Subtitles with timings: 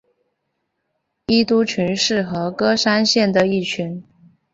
[1.27, 4.03] 伊都郡是和歌山县的一郡。